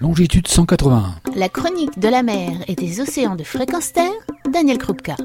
[0.00, 1.16] longitude 181.
[1.36, 4.10] La chronique de la mer et des océans de fréquence terre,
[4.50, 5.16] Daniel Krupka.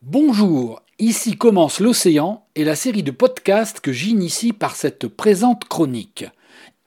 [0.00, 6.24] Bonjour, ici commence l'océan et la série de podcasts que j'initie par cette présente chronique.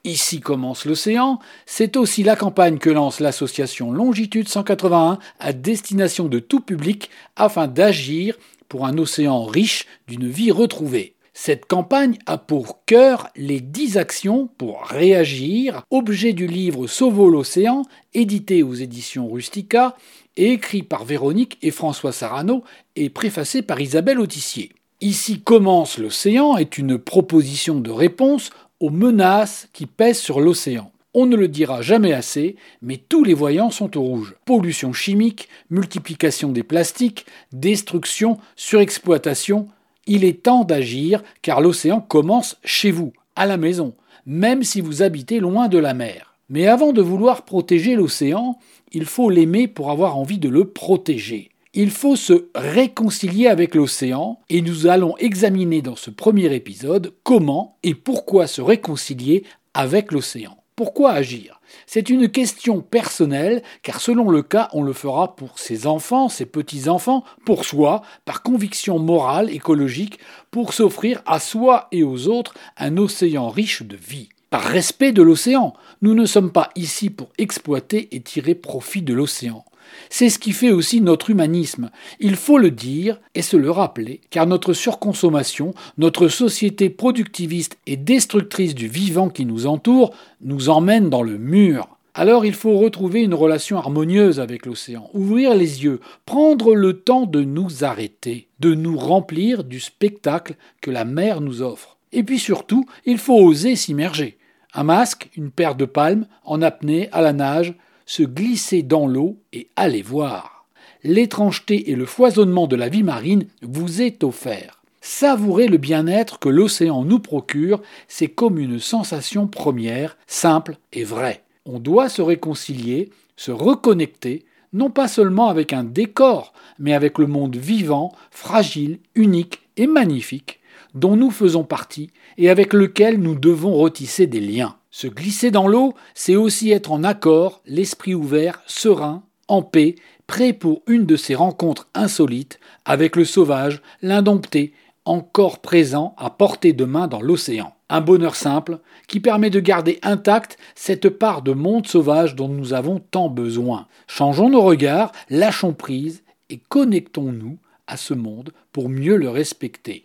[0.04, 1.38] Ici commence l'océan,
[1.68, 7.68] c'est aussi la campagne que lance l'association Longitude 181 à destination de tout public afin
[7.68, 8.36] d'agir
[8.68, 11.13] pour un océan riche d'une vie retrouvée.
[11.34, 17.84] Cette campagne a pour cœur les 10 actions pour réagir, objet du livre Sauvons l'océan,
[18.13, 19.95] édité aux éditions Rustica,
[20.38, 22.63] et écrit par Véronique et François Sarano
[22.95, 24.71] et préfacé par Isabelle Autissier.
[25.02, 30.91] Ici commence l'océan est une proposition de réponse aux menaces qui pèsent sur l'océan.
[31.15, 34.35] On ne le dira jamais assez, mais tous les voyants sont au rouge.
[34.45, 39.68] Pollution chimique, multiplication des plastiques, destruction, surexploitation,
[40.07, 43.93] il est temps d'agir car l'océan commence chez vous, à la maison,
[44.26, 46.35] même si vous habitez loin de la mer.
[46.49, 48.57] Mais avant de vouloir protéger l'océan,
[48.91, 51.49] il faut l'aimer pour avoir envie de le protéger.
[51.74, 57.77] Il faut se réconcilier avec l'océan et nous allons examiner dans ce premier épisode comment
[57.81, 59.43] et pourquoi se réconcilier
[59.74, 60.62] avec l'océan.
[60.76, 61.60] Pourquoi agir?
[61.85, 66.46] C'est une question personnelle, car selon le cas, on le fera pour ses enfants, ses
[66.46, 72.98] petits-enfants, pour soi, par conviction morale, écologique, pour s'offrir à soi et aux autres un
[72.98, 74.30] océan riche de vie.
[74.50, 79.14] Par respect de l'océan, nous ne sommes pas ici pour exploiter et tirer profit de
[79.14, 79.66] l'océan.
[80.09, 81.89] C'est ce qui fait aussi notre humanisme.
[82.20, 87.98] Il faut le dire et se le rappeler, car notre surconsommation, notre société productiviste et
[87.98, 91.88] destructrice du vivant qui nous entoure, nous emmène dans le mur.
[92.16, 97.25] Alors il faut retrouver une relation harmonieuse avec l'océan, ouvrir les yeux, prendre le temps
[97.25, 101.97] de nous arrêter, de nous remplir du spectacle que la mer nous offre.
[102.12, 104.38] Et puis surtout, il faut oser s'immerger.
[104.75, 107.73] Un masque, une paire de palmes, en apnée, à la nage,
[108.06, 110.66] se glisser dans l'eau et aller voir.
[111.04, 114.81] L'étrangeté et le foisonnement de la vie marine vous est offert.
[115.02, 121.44] Savourer le bien-être que l'océan nous procure, c'est comme une sensation première, simple et vraie.
[121.66, 127.28] On doit se réconcilier, se reconnecter, non pas seulement avec un décor, mais avec le
[127.28, 130.62] monde vivant, fragile, unique et magnifique,
[130.94, 134.78] dont nous faisons partie et avec lequel nous devons retisser des liens.
[134.96, 139.96] Se glisser dans l'eau, c'est aussi être en accord, l'esprit ouvert, serein, en paix,
[140.28, 144.72] prêt pour une de ces rencontres insolites avec le sauvage, l'indompté,
[145.06, 147.74] encore présent à portée de main dans l'océan.
[147.90, 148.78] Un bonheur simple
[149.08, 153.88] qui permet de garder intacte cette part de monde sauvage dont nous avons tant besoin.
[154.06, 156.22] Changeons nos regards, lâchons prise
[156.52, 160.03] et connectons-nous à ce monde pour mieux le respecter.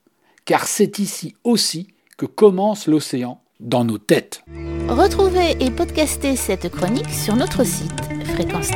[0.45, 4.43] Car c'est ici aussi que commence l'océan dans nos têtes.
[4.89, 7.93] Retrouvez et podcastez cette chronique sur notre site
[8.25, 8.71] fréquence